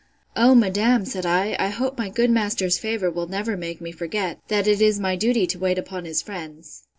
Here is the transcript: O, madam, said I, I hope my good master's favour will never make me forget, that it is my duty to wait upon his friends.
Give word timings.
O, 0.35 0.55
madam, 0.55 1.05
said 1.05 1.27
I, 1.27 1.55
I 1.59 1.67
hope 1.67 1.95
my 1.95 2.09
good 2.09 2.31
master's 2.31 2.79
favour 2.79 3.11
will 3.11 3.27
never 3.27 3.55
make 3.55 3.79
me 3.79 3.91
forget, 3.91 4.39
that 4.47 4.65
it 4.65 4.81
is 4.81 4.99
my 4.99 5.15
duty 5.15 5.45
to 5.45 5.59
wait 5.59 5.77
upon 5.77 6.05
his 6.05 6.23
friends. 6.23 6.87